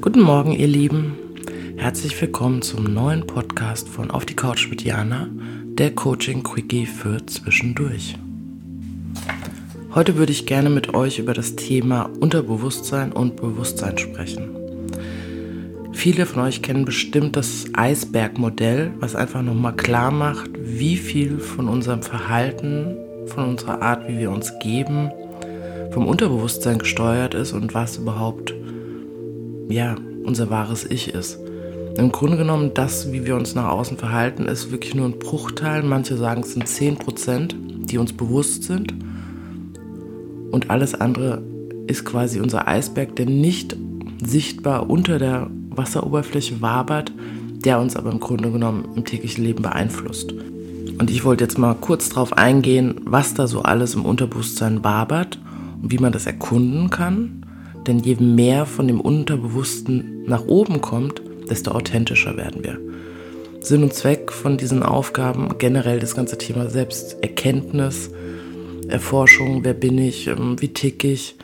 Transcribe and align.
Guten 0.00 0.20
Morgen, 0.20 0.52
ihr 0.52 0.68
Lieben. 0.68 1.14
Herzlich 1.76 2.20
willkommen 2.20 2.62
zum 2.62 2.84
neuen 2.84 3.26
Podcast 3.26 3.88
von 3.88 4.10
Auf 4.10 4.24
die 4.24 4.36
Couch 4.36 4.68
mit 4.70 4.82
Jana, 4.82 5.28
der 5.64 5.94
Coaching 5.94 6.42
Quickie 6.42 6.86
für 6.86 7.24
zwischendurch. 7.26 8.16
Heute 9.94 10.16
würde 10.16 10.32
ich 10.32 10.46
gerne 10.46 10.70
mit 10.70 10.94
euch 10.94 11.18
über 11.18 11.34
das 11.34 11.56
Thema 11.56 12.10
Unterbewusstsein 12.20 13.12
und 13.12 13.36
Bewusstsein 13.36 13.98
sprechen. 13.98 14.50
Viele 15.92 16.26
von 16.26 16.42
euch 16.42 16.62
kennen 16.62 16.84
bestimmt 16.84 17.36
das 17.36 17.64
Eisbergmodell, 17.72 18.92
was 19.00 19.16
einfach 19.16 19.42
nochmal 19.42 19.74
klar 19.74 20.10
macht, 20.10 20.50
wie 20.58 20.96
viel 20.96 21.38
von 21.38 21.66
unserem 21.68 22.02
Verhalten, 22.02 22.96
von 23.26 23.44
unserer 23.44 23.82
Art, 23.82 24.06
wie 24.06 24.18
wir 24.18 24.30
uns 24.30 24.52
geben, 24.60 25.10
vom 25.96 26.08
Unterbewusstsein 26.08 26.78
gesteuert 26.78 27.32
ist 27.32 27.54
und 27.54 27.72
was 27.72 27.96
überhaupt 27.96 28.54
ja, 29.70 29.94
unser 30.24 30.50
wahres 30.50 30.84
Ich 30.84 31.14
ist. 31.14 31.38
Im 31.96 32.12
Grunde 32.12 32.36
genommen, 32.36 32.72
das, 32.74 33.12
wie 33.12 33.24
wir 33.24 33.34
uns 33.34 33.54
nach 33.54 33.70
außen 33.70 33.96
verhalten, 33.96 34.44
ist 34.44 34.70
wirklich 34.70 34.94
nur 34.94 35.06
ein 35.06 35.18
Bruchteil. 35.18 35.82
Manche 35.82 36.18
sagen, 36.18 36.42
es 36.42 36.52
sind 36.52 36.66
10%, 36.66 37.54
die 37.86 37.96
uns 37.96 38.12
bewusst 38.12 38.64
sind. 38.64 38.92
Und 40.50 40.68
alles 40.68 40.94
andere 40.94 41.42
ist 41.86 42.04
quasi 42.04 42.40
unser 42.40 42.68
Eisberg, 42.68 43.16
der 43.16 43.24
nicht 43.24 43.74
sichtbar 44.22 44.90
unter 44.90 45.18
der 45.18 45.48
Wasseroberfläche 45.70 46.60
wabert, 46.60 47.10
der 47.64 47.80
uns 47.80 47.96
aber 47.96 48.12
im 48.12 48.20
Grunde 48.20 48.50
genommen 48.50 48.86
im 48.96 49.06
täglichen 49.06 49.44
Leben 49.44 49.62
beeinflusst. 49.62 50.34
Und 50.98 51.10
ich 51.10 51.24
wollte 51.24 51.44
jetzt 51.44 51.56
mal 51.56 51.74
kurz 51.74 52.10
darauf 52.10 52.34
eingehen, 52.34 53.00
was 53.06 53.32
da 53.32 53.46
so 53.46 53.62
alles 53.62 53.94
im 53.94 54.04
Unterbewusstsein 54.04 54.84
wabert 54.84 55.38
und 55.82 55.92
wie 55.92 55.98
man 55.98 56.12
das 56.12 56.26
erkunden 56.26 56.90
kann 56.90 57.46
denn 57.86 58.00
je 58.00 58.16
mehr 58.16 58.66
von 58.66 58.88
dem 58.88 59.00
Unterbewussten 59.00 60.24
nach 60.26 60.44
oben 60.46 60.80
kommt, 60.80 61.22
desto 61.48 61.70
authentischer 61.70 62.36
werden 62.36 62.64
wir. 62.64 62.78
Sinn 63.60 63.82
und 63.82 63.94
Zweck 63.94 64.32
von 64.32 64.56
diesen 64.56 64.82
Aufgaben, 64.82 65.58
generell 65.58 65.98
das 65.98 66.14
ganze 66.14 66.38
Thema 66.38 66.68
Selbsterkenntnis, 66.68 68.10
Erforschung, 68.88 69.64
wer 69.64 69.74
bin 69.74 69.98
ich, 69.98 70.28
ähm, 70.28 70.60
wie 70.60 70.72
tick 70.72 71.02
ich. 71.02 71.36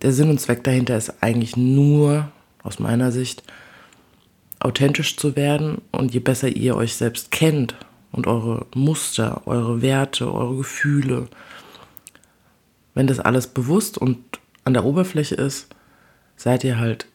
Der 0.00 0.12
Sinn 0.12 0.30
und 0.30 0.40
Zweck 0.40 0.64
dahinter 0.64 0.96
ist 0.96 1.22
eigentlich 1.22 1.56
nur, 1.56 2.28
aus 2.62 2.78
meiner 2.78 3.12
Sicht, 3.12 3.42
authentisch 4.60 5.16
zu 5.16 5.36
werden 5.36 5.82
und 5.90 6.14
je 6.14 6.20
besser 6.20 6.48
ihr 6.48 6.76
euch 6.76 6.94
selbst 6.94 7.30
kennt 7.30 7.74
und 8.12 8.26
eure 8.26 8.66
Muster, 8.74 9.42
eure 9.46 9.82
Werte, 9.82 10.32
eure 10.32 10.56
Gefühle, 10.56 11.28
wenn 12.94 13.06
das 13.06 13.20
alles 13.20 13.46
bewusst 13.46 13.98
und 13.98 14.18
an 14.64 14.74
der 14.74 14.84
Oberfläche 14.84 15.34
ist, 15.34 15.68
seid 16.36 16.64
ihr 16.64 16.78
halt 16.78 17.06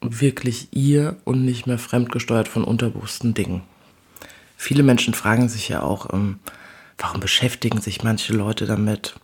wirklich 0.00 0.68
ihr 0.72 1.16
und 1.24 1.44
nicht 1.44 1.66
mehr 1.66 1.78
fremdgesteuert 1.78 2.48
von 2.48 2.64
unterbewussten 2.64 3.34
Dingen. 3.34 3.62
Viele 4.56 4.82
Menschen 4.82 5.14
fragen 5.14 5.48
sich 5.48 5.68
ja 5.68 5.82
auch, 5.82 6.12
ähm, 6.12 6.38
warum 6.98 7.20
beschäftigen 7.20 7.80
sich 7.80 8.02
manche 8.02 8.32
Leute 8.32 8.66
damit, 8.66 9.14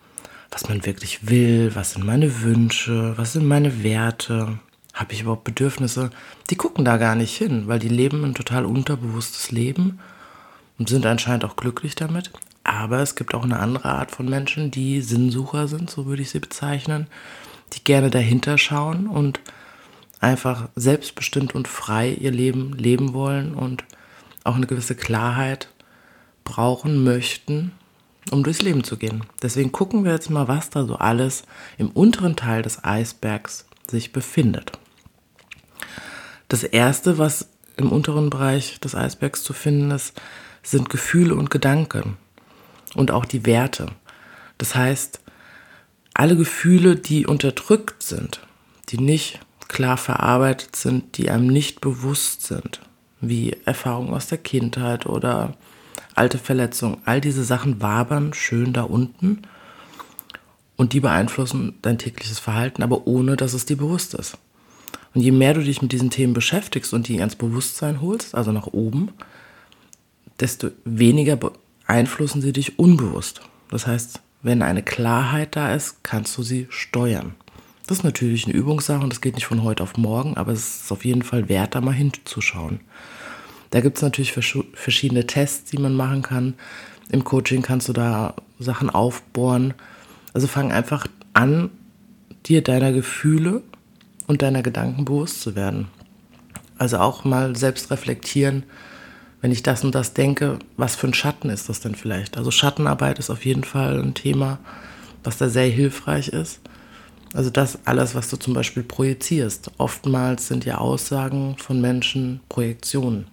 was 0.51 0.69
man 0.69 0.85
wirklich 0.85 1.29
will, 1.29 1.75
was 1.75 1.93
sind 1.93 2.05
meine 2.05 2.43
Wünsche, 2.43 3.15
was 3.17 3.35
sind 3.35 3.47
meine 3.47 3.83
Werte, 3.83 4.59
habe 4.93 5.13
ich 5.13 5.23
überhaupt 5.23 5.45
Bedürfnisse? 5.45 6.11
Die 6.51 6.57
gucken 6.57 6.85
da 6.85 6.97
gar 6.97 7.15
nicht 7.15 7.37
hin, 7.37 7.69
weil 7.69 7.79
die 7.79 7.89
leben 7.89 8.25
ein 8.25 8.35
total 8.35 8.65
unterbewusstes 8.65 9.51
Leben 9.51 10.01
und 10.79 10.89
sind 10.89 11.07
anscheinend 11.07 11.45
auch 11.45 11.57
glücklich 11.57 11.95
damit. 11.95 12.33
Aber 12.71 13.01
es 13.01 13.17
gibt 13.17 13.35
auch 13.35 13.43
eine 13.43 13.59
andere 13.59 13.89
Art 13.89 14.13
von 14.13 14.29
Menschen, 14.29 14.71
die 14.71 15.01
Sinnsucher 15.01 15.67
sind, 15.67 15.91
so 15.91 16.07
würde 16.07 16.23
ich 16.23 16.31
sie 16.31 16.39
bezeichnen, 16.39 17.09
die 17.73 17.83
gerne 17.83 18.11
dahinter 18.11 18.59
schauen 18.59 19.09
und 19.09 19.41
einfach 20.21 20.69
selbstbestimmt 20.77 21.53
und 21.57 21.67
frei 21.67 22.13
ihr 22.13 22.31
Leben 22.31 22.75
leben 22.75 23.13
wollen 23.13 23.55
und 23.55 23.83
auch 24.45 24.55
eine 24.55 24.69
gewisse 24.69 24.95
Klarheit 24.95 25.69
brauchen 26.45 27.03
möchten, 27.03 27.73
um 28.31 28.45
durchs 28.45 28.63
Leben 28.63 28.85
zu 28.85 28.97
gehen. 28.97 29.25
Deswegen 29.43 29.73
gucken 29.73 30.05
wir 30.05 30.13
jetzt 30.13 30.31
mal, 30.31 30.47
was 30.47 30.71
da 30.71 30.85
so 30.85 30.95
alles 30.95 31.43
im 31.77 31.91
unteren 31.91 32.37
Teil 32.37 32.63
des 32.63 32.85
Eisbergs 32.85 33.67
sich 33.91 34.13
befindet. 34.13 34.79
Das 36.47 36.63
erste, 36.63 37.19
was 37.19 37.49
im 37.77 37.91
unteren 37.91 38.31
Bereich 38.31 38.79
des 38.79 38.95
Eisbergs 38.95 39.43
zu 39.43 39.55
finden 39.55 39.91
ist, 39.91 40.13
sind 40.63 40.89
Gefühle 40.89 41.35
und 41.35 41.51
Gedanken 41.51 42.17
und 42.95 43.11
auch 43.11 43.25
die 43.25 43.47
Werte. 43.47 43.87
Das 44.59 44.75
heißt, 44.75 45.21
alle 46.15 46.37
Gefühle, 46.37 46.97
die 46.97 47.27
unterdrückt 47.27 48.03
sind, 48.03 48.41
die 48.89 48.99
nicht 48.99 49.41
klar 49.69 49.97
verarbeitet 49.97 50.77
sind, 50.77 51.17
die 51.17 51.31
einem 51.31 51.47
nicht 51.47 51.81
bewusst 51.81 52.43
sind, 52.43 52.81
wie 53.21 53.57
Erfahrungen 53.65 54.13
aus 54.13 54.27
der 54.27 54.39
Kindheit 54.39 55.07
oder 55.07 55.57
alte 56.15 56.39
Verletzungen, 56.39 56.99
all 57.05 57.21
diese 57.21 57.45
Sachen 57.45 57.81
wabern 57.81 58.35
schön 58.35 58.73
da 58.73 58.83
unten 58.83 59.43
und 60.77 60.93
die 60.93 61.01
beeinflussen 61.01 61.75
dein 61.83 61.99
tägliches 61.99 62.39
Verhalten, 62.39 62.83
aber 62.83 63.07
ohne 63.07 63.37
dass 63.37 63.55
es 63.55 63.67
dir 63.67 63.77
bewusst 63.77 64.15
ist. 64.15 64.37
Und 65.15 65.23
je 65.23 65.33
mehr 65.33 65.55
du 65.55 65.63
dich 65.63 65.83
mit 65.83 65.93
diesen 65.93 66.11
Themen 66.11 66.35
beschäftigst 66.35 66.93
und 66.93 67.09
die 67.09 67.19
ans 67.21 67.37
Bewusstsein 67.37 68.01
holst, 68.01 68.35
also 68.35 68.53
nach 68.53 68.69
oben, 68.69 69.11
desto 70.39 70.71
weniger 70.85 71.39
beeinflussen 71.91 72.41
sie 72.41 72.53
dich 72.53 72.79
unbewusst. 72.79 73.41
Das 73.69 73.89
heißt, 73.89 74.21
wenn 74.43 74.63
eine 74.63 74.81
Klarheit 74.81 75.57
da 75.57 75.75
ist, 75.75 76.05
kannst 76.05 76.39
du 76.39 76.45
sie 76.45 76.69
steuern. 76.71 77.35
Das 77.89 77.99
ist 77.99 78.05
natürlich 78.05 78.45
eine 78.45 78.55
Übungssache 78.55 79.03
und 79.03 79.13
das 79.13 79.21
geht 79.21 79.35
nicht 79.35 79.47
von 79.47 79.65
heute 79.65 79.83
auf 79.83 79.97
morgen, 79.97 80.37
aber 80.37 80.53
es 80.53 80.83
ist 80.83 80.93
auf 80.93 81.05
jeden 81.05 81.23
Fall 81.23 81.49
wert, 81.49 81.75
da 81.75 81.81
mal 81.81 81.91
hinzuschauen. 81.91 82.79
Da 83.71 83.81
gibt 83.81 83.97
es 83.97 84.05
natürlich 84.05 84.33
verschiedene 84.33 85.27
Tests, 85.27 85.69
die 85.73 85.79
man 85.79 85.97
machen 85.97 86.23
kann. 86.23 86.55
Im 87.11 87.25
Coaching 87.25 87.63
kannst 87.63 87.89
du 87.89 87.93
da 87.93 88.37
Sachen 88.61 88.89
aufbohren. 88.89 89.75
Also 90.33 90.47
fang 90.47 90.71
einfach 90.71 91.09
an, 91.33 91.71
dir 92.47 92.63
deiner 92.63 92.93
Gefühle 92.93 93.65
und 94.29 94.43
deiner 94.43 94.63
Gedanken 94.63 95.07
bewusst 95.07 95.41
zu 95.41 95.57
werden. 95.57 95.89
Also 96.79 96.99
auch 96.99 97.25
mal 97.25 97.57
selbst 97.57 97.91
reflektieren, 97.91 98.63
wenn 99.41 99.53
ich 99.53 99.63
das 99.63 99.85
und 99.85 99.95
das 99.95 100.13
denke, 100.15 100.59
was 100.77 100.97
für 100.97 101.07
ein 101.07 101.15
Schatten 101.15 101.51
ist 101.51 101.69
das 101.69 101.81
denn 101.81 101.95
vielleicht? 101.95 102.37
Also 102.37 102.51
Schattenarbeit 102.51 103.19
ist 103.19 103.31
auf 103.31 103.45
jeden 103.45 103.65
Fall 103.65 104.01
ein 104.01 104.15
Thema, 104.15 104.59
was 105.25 105.39
da 105.39 105.49
sehr 105.49 105.69
hilfreich 105.69 106.29
ist. 106.29 106.61
Also 107.33 107.51
das 107.51 107.79
alles, 107.85 108.15
was 108.15 108.29
du 108.29 108.37
zum 108.37 108.55
Beispiel 108.55 108.83
projizierst. 108.83 109.71
Oftmals 109.79 110.49
sind 110.49 110.65
ja 110.65 110.79
Aussagen 110.79 111.57
von 111.59 111.81
Menschen 111.81 112.41
Projektionen. 112.49 113.27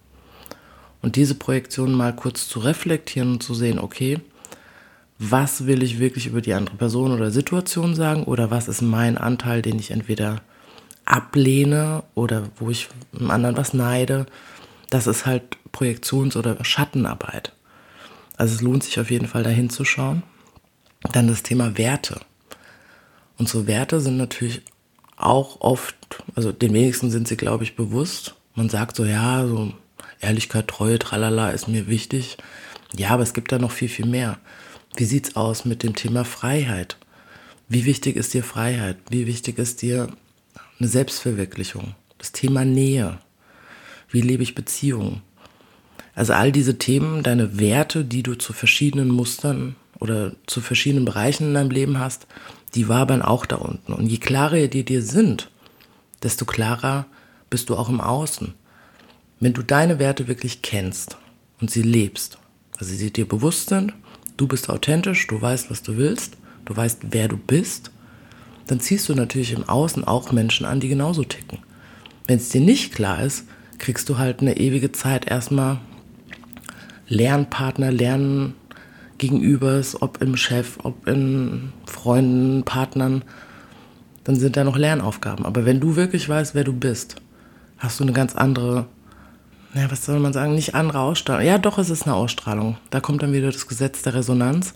Und 1.02 1.16
diese 1.16 1.36
Projektionen 1.36 1.94
mal 1.94 2.16
kurz 2.16 2.48
zu 2.48 2.60
reflektieren 2.60 3.34
und 3.34 3.44
zu 3.44 3.54
sehen, 3.54 3.80
okay, 3.80 4.20
was 5.20 5.66
will 5.66 5.82
ich 5.82 6.00
wirklich 6.00 6.28
über 6.28 6.42
die 6.42 6.54
andere 6.54 6.76
Person 6.76 7.12
oder 7.12 7.32
Situation 7.32 7.96
sagen 7.96 8.24
oder 8.24 8.52
was 8.52 8.68
ist 8.68 8.82
mein 8.82 9.18
Anteil, 9.18 9.62
den 9.62 9.80
ich 9.80 9.92
entweder 9.92 10.42
ablehne 11.06 12.04
oder 12.14 12.44
wo 12.58 12.70
ich 12.70 12.90
einem 13.18 13.32
anderen 13.32 13.58
was 13.58 13.74
neide. 13.74 14.28
Das 14.90 15.08
ist 15.08 15.26
halt 15.26 15.58
Projektions- 15.72 16.36
oder 16.36 16.64
Schattenarbeit. 16.64 17.54
Also 18.38 18.56
es 18.56 18.62
lohnt 18.62 18.84
sich 18.84 19.00
auf 19.00 19.12
jeden 19.12 19.28
Fall 19.28 19.44
dahin 19.44 19.70
zu 19.70 19.84
schauen. 19.84 20.24
Dann 21.12 21.28
das 21.28 21.44
Thema 21.44 21.78
Werte. 21.78 22.20
Unsere 23.38 23.68
Werte 23.68 24.00
sind 24.00 24.18
natürlich 24.18 24.62
auch 25.16 25.62
oft, 25.62 25.96
also 26.36 26.52
den 26.52 26.74
wenigsten 26.74 27.10
sind 27.10 27.28
sie, 27.28 27.38
glaube 27.38 27.64
ich, 27.64 27.76
bewusst. 27.76 28.36
Man 28.56 28.70
sagt 28.70 28.96
so, 28.96 29.06
ja, 29.06 29.46
so 29.46 29.74
Ehrlichkeit, 30.20 30.68
Treue, 30.68 31.00
tralala 31.00 31.50
ist 31.50 31.68
mir 31.68 31.88
wichtig. 31.88 32.38
Ja, 32.96 33.10
aber 33.10 33.24
es 33.24 33.34
gibt 33.34 33.52
da 33.52 33.60
noch 33.60 33.72
viel, 33.72 33.90
viel 33.90 34.08
mehr. 34.08 34.40
Wie 34.96 35.06
sieht's 35.06 35.36
aus 35.36 35.66
mit 35.66 35.84
dem 35.84 35.96
Thema 35.96 36.24
Freiheit? 36.24 36.98
Wie 37.68 37.86
wichtig 37.86 38.16
ist 38.16 38.34
dir 38.34 38.44
Freiheit? 38.44 38.98
Wie 39.10 39.28
wichtig 39.28 39.60
ist 39.60 39.82
dir 39.82 40.08
eine 40.80 40.88
Selbstverwirklichung? 40.88 41.96
Das 42.18 42.32
Thema 42.32 42.66
Nähe. 42.66 43.20
Wie 44.10 44.22
lebe 44.22 44.44
ich 44.44 44.56
Beziehungen? 44.56 45.22
Also 46.16 46.34
all 46.34 46.52
diese 46.52 46.78
Themen, 46.78 47.22
deine 47.24 47.60
Werte, 47.60 48.04
die 48.04 48.24
du 48.24 48.36
zu 48.36 48.54
verschiedenen 48.54 49.10
Mustern 49.10 49.76
oder 50.00 50.34
zu 50.48 50.62
verschiedenen 50.62 51.06
Bereichen 51.06 51.50
in 51.50 51.54
deinem 51.54 51.70
Leben 51.70 52.00
hast, 52.00 52.28
die 52.76 52.88
wabern 52.90 53.22
auch 53.22 53.46
da 53.46 53.58
unten. 53.58 53.94
Und 53.94 54.08
je 54.08 54.18
klarer 54.18 54.68
die 54.68 54.84
dir 54.84 55.02
sind, 55.02 55.50
desto 56.24 56.46
klarer 56.46 57.06
bist 57.50 57.70
du 57.70 57.76
auch 57.76 57.90
im 57.90 58.02
Außen. 58.02 58.54
Wenn 59.40 59.54
du 59.54 59.62
deine 59.62 60.00
Werte 60.00 60.28
wirklich 60.28 60.62
kennst 60.62 61.18
und 61.62 61.70
sie 61.70 61.84
lebst, 61.84 62.40
also 62.78 62.94
sie 62.94 63.12
dir 63.12 63.28
bewusst 63.28 63.70
sind, 63.70 63.94
du 64.38 64.48
bist 64.48 64.70
authentisch, 64.70 65.28
du 65.28 65.40
weißt, 65.40 65.70
was 65.70 65.84
du 65.84 65.98
willst, 65.98 66.38
du 66.66 66.76
weißt, 66.76 67.00
wer 67.12 67.28
du 67.28 67.38
bist, 67.38 67.92
dann 68.66 68.80
ziehst 68.80 69.08
du 69.08 69.16
natürlich 69.16 69.54
im 69.54 69.70
Außen 69.70 70.04
auch 70.04 70.32
Menschen 70.32 70.66
an, 70.66 70.80
die 70.80 70.90
genauso 70.90 71.24
ticken. 71.24 71.60
Wenn 72.26 72.38
es 72.38 72.50
dir 72.50 72.62
nicht 72.62 72.94
klar 72.94 73.24
ist, 73.24 73.46
kriegst 73.78 74.10
du 74.10 74.18
halt 74.18 74.42
eine 74.42 74.58
ewige 74.58 74.92
Zeit 74.92 75.30
erstmal 75.30 75.80
Lernpartner, 77.08 77.92
Lernen 77.92 78.56
gegenübers, 79.18 80.02
ob 80.02 80.22
im 80.22 80.36
Chef, 80.38 80.78
ob 80.84 81.08
in 81.08 81.72
Freunden, 81.86 82.64
Partnern, 82.64 83.24
dann 84.24 84.36
sind 84.36 84.58
da 84.58 84.64
noch 84.64 84.78
Lernaufgaben. 84.78 85.46
Aber 85.46 85.66
wenn 85.66 85.80
du 85.80 85.96
wirklich 85.96 86.28
weißt, 86.28 86.54
wer 86.54 86.64
du 86.64 86.74
bist, 86.74 87.16
hast 87.78 88.00
du 88.00 88.04
eine 88.04 88.14
ganz 88.14 88.36
andere, 88.36 88.88
ja, 89.74 89.90
was 89.90 90.06
soll 90.06 90.20
man 90.20 90.34
sagen, 90.34 90.56
nicht 90.56 90.76
andere 90.76 91.00
Ausstrahlung. 91.00 91.46
Ja, 91.46 91.58
doch, 91.58 91.78
es 91.78 91.90
ist 91.90 92.04
eine 92.04 92.16
Ausstrahlung. 92.16 92.78
Da 92.90 93.00
kommt 93.00 93.24
dann 93.24 93.34
wieder 93.34 93.52
das 93.52 93.68
Gesetz 93.68 94.02
der 94.02 94.14
Resonanz. 94.14 94.74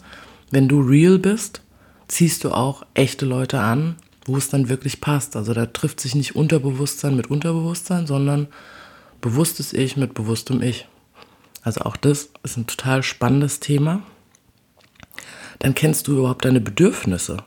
Wenn 0.51 0.67
du 0.67 0.81
real 0.81 1.19
bist, 1.19 1.61
ziehst 2.07 2.43
du 2.43 2.51
auch 2.51 2.83
echte 2.93 3.25
Leute 3.25 3.59
an, 3.59 3.95
wo 4.25 4.37
es 4.37 4.49
dann 4.49 4.69
wirklich 4.69 5.01
passt. 5.01 5.35
Also 5.35 5.53
da 5.53 5.65
trifft 5.65 5.99
sich 5.99 6.15
nicht 6.15 6.35
Unterbewusstsein 6.35 7.15
mit 7.15 7.29
Unterbewusstsein, 7.29 8.07
sondern 8.07 8.47
bewusstes 9.21 9.73
Ich 9.73 9.97
mit 9.97 10.13
bewusstem 10.13 10.61
Ich. 10.61 10.87
Also 11.63 11.81
auch 11.81 11.95
das 11.95 12.29
ist 12.43 12.57
ein 12.57 12.67
total 12.67 13.03
spannendes 13.03 13.59
Thema. 13.59 14.01
Dann 15.59 15.75
kennst 15.75 16.07
du 16.07 16.17
überhaupt 16.17 16.45
deine 16.45 16.59
Bedürfnisse. 16.59 17.37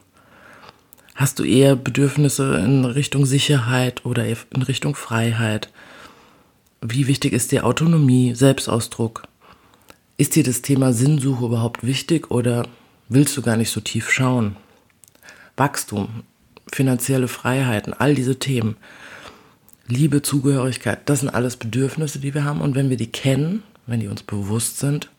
Hast 1.17 1.38
du 1.38 1.44
eher 1.44 1.76
Bedürfnisse 1.76 2.56
in 2.56 2.85
Richtung 2.85 3.26
Sicherheit 3.26 4.05
oder 4.05 4.25
in 4.26 4.62
Richtung 4.62 4.94
Freiheit? 4.94 5.71
Wie 6.81 7.06
wichtig 7.06 7.32
ist 7.32 7.53
dir 7.53 7.65
Autonomie, 7.65 8.35
Selbstausdruck? 8.35 9.23
Ist 10.17 10.37
dir 10.37 10.44
das 10.44 10.62
Thema 10.62 10.93
Sinnsuche 10.93 11.47
überhaupt 11.47 11.85
wichtig 11.85 12.31
oder 12.31 12.69
willst 13.09 13.37
du 13.37 13.43
gar 13.43 13.56
nicht 13.56 13.70
so 13.70 13.81
tief 13.81 14.11
schauen? 14.11 14.56
Wachstum, 15.56 16.25
finanzielle 16.73 17.29
Freiheiten, 17.29 17.94
all 17.94 18.15
diese 18.15 18.38
Themen. 18.38 18.77
Liebe, 19.86 20.22
Zugehörigkeit, 20.22 21.08
das 21.08 21.20
sind 21.20 21.28
alles 21.28 21.56
Bedürfnisse, 21.56 22.19
die 22.19 22.34
wir 22.34 22.44
haben. 22.44 22.60
Und 22.60 22.75
wenn 22.75 22.90
wir 22.90 22.96
die 22.96 23.10
kennen, 23.10 23.62
wenn 23.86 24.00
die 24.00 24.08
uns 24.08 24.22
bewusst 24.22 24.78
sind, 24.78 25.10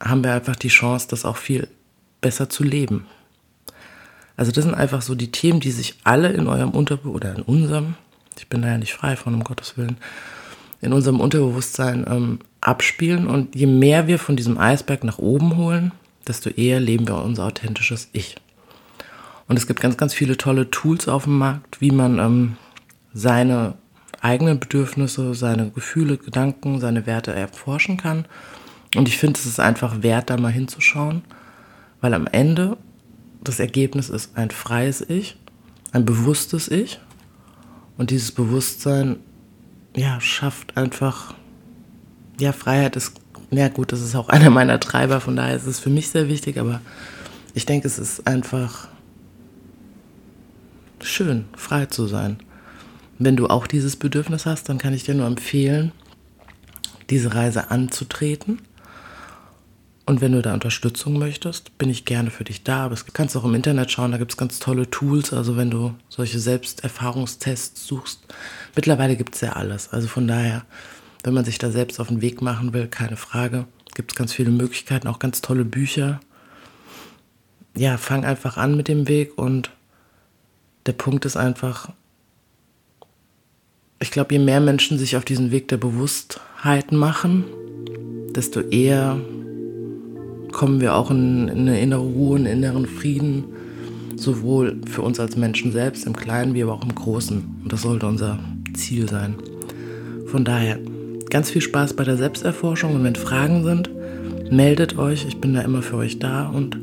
haben 0.00 0.22
wir 0.22 0.34
einfach 0.34 0.56
die 0.56 0.68
Chance, 0.68 1.08
das 1.08 1.24
auch 1.24 1.36
viel 1.36 1.68
besser 2.20 2.48
zu 2.48 2.62
leben. 2.62 3.06
Also 4.36 4.52
das 4.52 4.64
sind 4.64 4.74
einfach 4.74 5.00
so 5.00 5.14
die 5.14 5.32
Themen, 5.32 5.60
die 5.60 5.70
sich 5.70 5.94
alle 6.04 6.28
in 6.28 6.46
eurem 6.46 6.70
Unterbe 6.70 7.08
oder 7.08 7.34
in 7.34 7.42
unserem, 7.42 7.94
ich 8.36 8.48
bin 8.48 8.60
da 8.60 8.68
ja 8.68 8.78
nicht 8.78 8.92
frei 8.92 9.16
von, 9.16 9.32
um 9.32 9.44
Gottes 9.44 9.78
Willen, 9.78 9.96
in 10.82 10.92
unserem 10.92 11.20
Unterbewusstsein 11.20 12.04
ähm, 12.06 12.40
abspielen. 12.60 13.26
Und 13.26 13.54
je 13.54 13.66
mehr 13.66 14.08
wir 14.08 14.18
von 14.18 14.36
diesem 14.36 14.58
Eisberg 14.58 15.04
nach 15.04 15.18
oben 15.18 15.56
holen, 15.56 15.92
desto 16.28 16.50
eher 16.50 16.80
leben 16.80 17.08
wir 17.08 17.22
unser 17.22 17.44
authentisches 17.44 18.08
Ich. 18.12 18.36
Und 19.48 19.56
es 19.56 19.66
gibt 19.66 19.80
ganz, 19.80 19.96
ganz 19.96 20.12
viele 20.12 20.36
tolle 20.36 20.70
Tools 20.70 21.08
auf 21.08 21.24
dem 21.24 21.38
Markt, 21.38 21.80
wie 21.80 21.92
man 21.92 22.18
ähm, 22.18 22.56
seine 23.16 23.76
eigenen 24.20 24.60
Bedürfnisse, 24.60 25.34
seine 25.34 25.70
Gefühle, 25.70 26.18
Gedanken, 26.18 26.80
seine 26.80 27.06
Werte 27.06 27.32
erforschen 27.32 27.96
kann. 27.96 28.26
Und 28.94 29.08
ich 29.08 29.16
finde, 29.16 29.40
es 29.40 29.46
ist 29.46 29.58
einfach 29.58 30.02
wert, 30.02 30.28
da 30.28 30.36
mal 30.36 30.52
hinzuschauen, 30.52 31.22
weil 32.02 32.12
am 32.12 32.26
Ende 32.26 32.76
das 33.42 33.58
Ergebnis 33.58 34.10
ist 34.10 34.36
ein 34.36 34.50
freies 34.50 35.00
Ich, 35.00 35.38
ein 35.92 36.04
bewusstes 36.04 36.68
Ich. 36.68 37.00
Und 37.96 38.10
dieses 38.10 38.32
Bewusstsein, 38.32 39.16
ja, 39.96 40.20
schafft 40.20 40.76
einfach, 40.76 41.32
ja, 42.38 42.52
Freiheit 42.52 42.96
ist, 42.96 43.14
ja 43.50 43.68
gut, 43.68 43.92
das 43.92 44.02
ist 44.02 44.14
auch 44.14 44.28
einer 44.28 44.50
meiner 44.50 44.78
Treiber, 44.78 45.22
von 45.22 45.36
daher 45.36 45.56
ist 45.56 45.66
es 45.66 45.80
für 45.80 45.90
mich 45.90 46.10
sehr 46.10 46.28
wichtig, 46.28 46.58
aber 46.58 46.82
ich 47.54 47.64
denke, 47.64 47.86
es 47.86 47.98
ist 47.98 48.26
einfach 48.26 48.88
schön, 51.00 51.46
frei 51.56 51.86
zu 51.86 52.06
sein. 52.06 52.40
Wenn 53.18 53.36
du 53.36 53.46
auch 53.48 53.66
dieses 53.66 53.96
Bedürfnis 53.96 54.46
hast, 54.46 54.68
dann 54.68 54.78
kann 54.78 54.94
ich 54.94 55.04
dir 55.04 55.14
nur 55.14 55.26
empfehlen, 55.26 55.92
diese 57.08 57.34
Reise 57.34 57.70
anzutreten 57.70 58.60
und 60.08 60.20
wenn 60.20 60.30
du 60.30 60.40
da 60.40 60.54
Unterstützung 60.54 61.18
möchtest, 61.18 61.76
bin 61.78 61.90
ich 61.90 62.04
gerne 62.04 62.30
für 62.30 62.44
dich 62.44 62.62
da. 62.62 62.84
Aber 62.84 62.94
du 62.94 63.02
kannst 63.12 63.36
auch 63.36 63.44
im 63.44 63.56
Internet 63.56 63.90
schauen, 63.90 64.12
da 64.12 64.18
gibt 64.18 64.30
es 64.30 64.36
ganz 64.36 64.60
tolle 64.60 64.88
Tools. 64.88 65.32
Also 65.32 65.56
wenn 65.56 65.68
du 65.68 65.94
solche 66.08 66.38
Selbsterfahrungstests 66.38 67.86
suchst, 67.86 68.20
mittlerweile 68.76 69.16
gibt 69.16 69.34
es 69.34 69.40
ja 69.40 69.54
alles. 69.54 69.92
Also 69.92 70.06
von 70.06 70.28
daher, 70.28 70.64
wenn 71.24 71.34
man 71.34 71.44
sich 71.44 71.58
da 71.58 71.72
selbst 71.72 71.98
auf 71.98 72.06
den 72.06 72.22
Weg 72.22 72.40
machen 72.40 72.72
will, 72.72 72.86
keine 72.86 73.16
Frage, 73.16 73.66
gibt 73.96 74.12
es 74.12 74.16
ganz 74.16 74.32
viele 74.32 74.52
Möglichkeiten, 74.52 75.08
auch 75.08 75.18
ganz 75.18 75.40
tolle 75.40 75.64
Bücher. 75.64 76.20
Ja, 77.76 77.96
fang 77.98 78.24
einfach 78.24 78.58
an 78.58 78.76
mit 78.76 78.86
dem 78.86 79.08
Weg 79.08 79.36
und 79.36 79.70
der 80.86 80.92
Punkt 80.92 81.24
ist 81.24 81.36
einfach, 81.36 81.92
ich 84.00 84.10
glaube, 84.10 84.34
je 84.34 84.38
mehr 84.38 84.60
Menschen 84.60 84.98
sich 84.98 85.16
auf 85.16 85.24
diesen 85.24 85.50
Weg 85.50 85.68
der 85.68 85.78
Bewusstheit 85.78 86.92
machen, 86.92 87.44
desto 88.34 88.60
eher 88.60 89.18
kommen 90.52 90.80
wir 90.80 90.94
auch 90.94 91.10
in, 91.10 91.48
in 91.48 91.60
eine 91.60 91.80
innere 91.80 92.00
Ruhe, 92.00 92.36
einen 92.36 92.46
inneren 92.46 92.86
Frieden, 92.86 93.44
sowohl 94.16 94.80
für 94.90 95.02
uns 95.02 95.20
als 95.20 95.36
Menschen 95.36 95.72
selbst 95.72 96.06
im 96.06 96.16
Kleinen 96.16 96.54
wie 96.54 96.62
aber 96.62 96.72
auch 96.74 96.82
im 96.82 96.94
Großen. 96.94 97.44
Und 97.62 97.72
das 97.72 97.82
sollte 97.82 98.06
unser 98.06 98.38
Ziel 98.74 99.08
sein. 99.08 99.34
Von 100.26 100.44
daher 100.44 100.78
ganz 101.30 101.50
viel 101.50 101.62
Spaß 101.62 101.94
bei 101.94 102.04
der 102.04 102.16
Selbsterforschung 102.16 102.94
und 102.94 103.04
wenn 103.04 103.16
Fragen 103.16 103.64
sind, 103.64 103.90
meldet 104.50 104.98
euch. 104.98 105.26
Ich 105.26 105.40
bin 105.40 105.54
da 105.54 105.62
immer 105.62 105.82
für 105.82 105.96
euch 105.96 106.18
da 106.18 106.48
und 106.48 106.78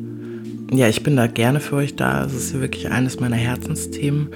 ja, 0.71 0.87
ich 0.87 1.03
bin 1.03 1.15
da 1.15 1.27
gerne 1.27 1.59
für 1.59 1.75
euch 1.75 1.95
da. 1.95 2.25
Es 2.25 2.33
ist 2.33 2.59
wirklich 2.59 2.89
eines 2.89 3.19
meiner 3.19 3.35
Herzensthemen. 3.35 4.29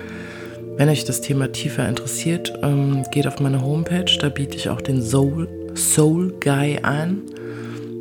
Wenn 0.78 0.90
euch 0.90 1.06
das 1.06 1.22
Thema 1.22 1.52
tiefer 1.52 1.90
interessiert, 1.90 2.54
ähm, 2.62 3.04
geht 3.10 3.26
auf 3.26 3.40
meine 3.40 3.64
Homepage. 3.64 4.16
Da 4.20 4.30
biete 4.30 4.58
ich 4.58 4.70
auch 4.70 4.80
den 4.80 5.02
Soul, 5.02 5.50
Soul 5.74 6.36
Guy 6.40 6.78
ein. 6.84 7.24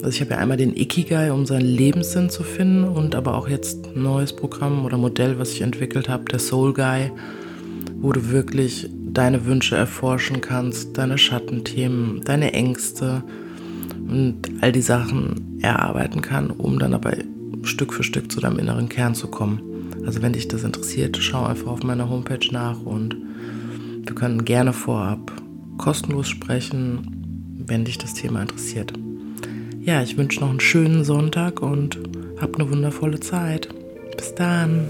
Also 0.03 0.11
ich 0.11 0.21
habe 0.21 0.33
ja 0.33 0.37
einmal 0.37 0.59
den 0.59 0.77
Ikigai, 0.77 1.33
um 1.33 1.47
seinen 1.47 1.65
Lebenssinn 1.65 2.29
zu 2.29 2.43
finden 2.43 2.85
und 2.85 3.15
aber 3.15 3.35
auch 3.35 3.49
jetzt 3.49 3.87
ein 3.87 4.03
neues 4.03 4.37
Programm 4.37 4.85
oder 4.85 4.99
Modell, 4.99 5.39
was 5.39 5.53
ich 5.53 5.63
entwickelt 5.63 6.11
habe, 6.11 6.27
der 6.27 6.39
Soul 6.39 6.75
Guy, 6.75 7.11
wo 7.95 8.13
du 8.13 8.29
wirklich 8.29 8.91
deine 8.93 9.47
Wünsche 9.47 9.75
erforschen 9.75 10.43
kannst, 10.43 10.99
deine 10.99 11.17
Schattenthemen, 11.17 12.21
deine 12.27 12.53
Ängste 12.53 13.25
und 14.07 14.37
all 14.61 14.73
die 14.73 14.83
Sachen 14.83 15.59
erarbeiten 15.63 16.21
kann, 16.21 16.51
um 16.51 16.79
dann 16.79 16.93
aber 16.93 17.15
Stück 17.63 17.95
für 17.95 18.03
Stück 18.03 18.31
zu 18.31 18.41
deinem 18.41 18.59
inneren 18.59 18.91
Kern 18.91 19.15
zu 19.15 19.29
kommen. 19.29 19.76
Also 20.07 20.23
wenn 20.23 20.33
dich 20.33 20.49
das 20.49 20.63
interessiert, 20.65 21.19
schau 21.19 21.45
einfach 21.45 21.67
auf 21.73 21.83
meiner 21.83 22.09
Homepage 22.09 22.49
nach 22.53 22.81
und 22.81 23.17
wir 24.05 24.15
können 24.15 24.45
gerne 24.45 24.73
vorab 24.73 25.33
kostenlos 25.77 26.29
sprechen, 26.29 27.57
wenn 27.67 27.85
dich 27.85 27.99
das 27.99 28.15
Thema 28.15 28.41
interessiert 28.41 28.93
ja, 29.87 30.03
ich 30.03 30.17
wünsche 30.17 30.41
noch 30.41 30.51
einen 30.51 30.59
schönen 30.59 31.05
Sonntag 31.05 31.63
und 31.63 32.01
habt 32.41 32.57
eine 32.57 32.69
wundervolle 32.69 33.21
Zeit. 33.21 33.69
Bis 34.17 34.35
dann. 34.35 34.85